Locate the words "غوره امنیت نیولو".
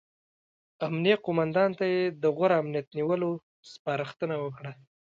2.35-3.31